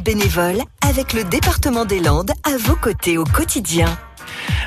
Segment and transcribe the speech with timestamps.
[0.00, 0.58] bénévole
[0.88, 3.86] avec le département des Landes à vos côtés au quotidien.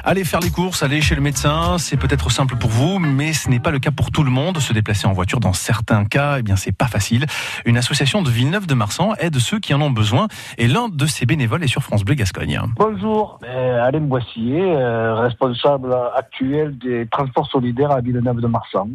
[0.04, 3.50] Allez faire les courses, aller chez le médecin, c'est peut-être simple pour vous, mais ce
[3.50, 4.58] n'est pas le cas pour tout le monde.
[4.60, 7.26] Se déplacer en voiture, dans certains cas, eh bien, c'est pas facile.
[7.66, 10.28] Une association de Villeneuve de Marsan aide ceux qui en ont besoin,
[10.58, 12.60] et l'un de ses bénévoles est sur France Bleu Gascogne.
[12.78, 18.90] Bonjour, euh, Alain Boissier, euh, responsable actuel des transports solidaires à Villeneuve de Marsan.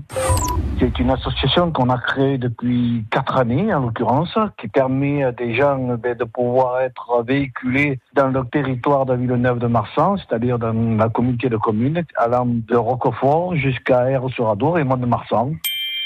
[0.81, 5.55] C'est une association qu'on a créée depuis quatre années, en l'occurrence, qui permet à des
[5.55, 10.73] gens ben, de pouvoir être véhiculés dans le territoire de Villeneuve de Marsan, c'est-à-dire dans
[10.73, 15.53] la communauté de communes, allant de Roquefort jusqu'à Aire-sur-Adour et Mont-de-Marsan.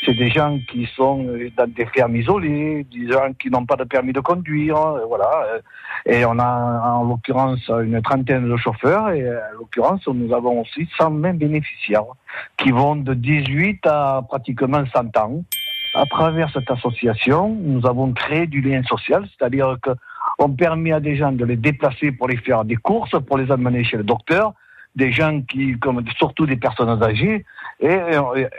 [0.05, 1.25] C'est des gens qui sont
[1.57, 5.47] dans des fermes isolées, des gens qui n'ont pas de permis de conduire, euh, voilà.
[6.07, 10.89] Et on a en l'occurrence une trentaine de chauffeurs et en l'occurrence nous avons aussi
[10.99, 12.05] 120 bénéficiaires
[12.57, 15.45] qui vont de 18 à pratiquement 100 ans.
[15.95, 19.91] À travers cette association, nous avons créé du lien social, c'est-à-dire que
[20.39, 23.51] on permet à des gens de les déplacer pour les faire des courses, pour les
[23.51, 24.55] amener chez le docteur,
[24.95, 27.45] des gens qui, comme surtout des personnes âgées,
[27.81, 27.97] et,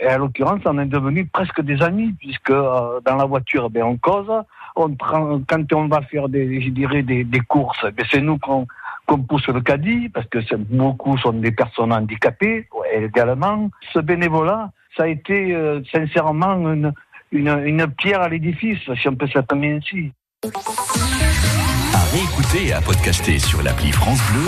[0.08, 3.98] à l'occurrence, on est devenus presque des amis, puisque euh, dans la voiture, ben, on
[3.98, 4.30] cause,
[4.75, 8.67] on prend, quand on va faire des, je dirais, des, courses, ben, c'est nous qu'on
[9.28, 13.70] pousse le caddie, parce que beaucoup sont des personnes handicapées également.
[13.94, 16.94] Ce bénévolat, ça a été euh, sincèrement une,
[17.31, 20.12] une, pierre à l'édifice, si on peut s'attendre ainsi.
[21.94, 24.42] À réécouter et à podcaster sur l'appli France Bleu